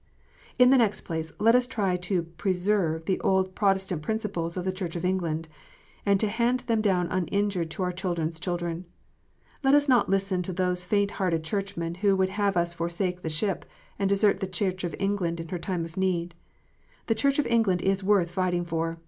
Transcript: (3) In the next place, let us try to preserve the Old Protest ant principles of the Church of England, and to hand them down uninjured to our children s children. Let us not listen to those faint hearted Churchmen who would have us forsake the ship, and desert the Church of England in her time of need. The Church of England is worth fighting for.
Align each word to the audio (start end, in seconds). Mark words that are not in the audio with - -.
(3) 0.57 0.63
In 0.63 0.69
the 0.71 0.79
next 0.79 1.01
place, 1.01 1.31
let 1.37 1.53
us 1.53 1.67
try 1.67 1.95
to 1.95 2.23
preserve 2.23 3.05
the 3.05 3.19
Old 3.19 3.53
Protest 3.53 3.91
ant 3.91 4.01
principles 4.01 4.57
of 4.57 4.65
the 4.65 4.71
Church 4.71 4.95
of 4.95 5.05
England, 5.05 5.47
and 6.07 6.19
to 6.19 6.27
hand 6.27 6.61
them 6.61 6.81
down 6.81 7.05
uninjured 7.11 7.69
to 7.69 7.83
our 7.83 7.91
children 7.91 8.29
s 8.29 8.39
children. 8.39 8.85
Let 9.63 9.75
us 9.75 9.87
not 9.87 10.09
listen 10.09 10.41
to 10.41 10.53
those 10.53 10.85
faint 10.85 11.11
hearted 11.11 11.43
Churchmen 11.43 11.93
who 12.01 12.15
would 12.15 12.29
have 12.29 12.57
us 12.57 12.73
forsake 12.73 13.21
the 13.21 13.29
ship, 13.29 13.63
and 13.99 14.09
desert 14.09 14.39
the 14.39 14.47
Church 14.47 14.83
of 14.83 14.95
England 14.97 15.39
in 15.39 15.49
her 15.49 15.59
time 15.59 15.85
of 15.85 15.95
need. 15.95 16.33
The 17.05 17.13
Church 17.13 17.37
of 17.37 17.45
England 17.45 17.83
is 17.83 18.03
worth 18.03 18.31
fighting 18.31 18.65
for. 18.65 18.97